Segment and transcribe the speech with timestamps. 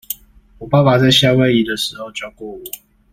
[0.57, 2.59] 我爸爸在夏威夷的時候教過我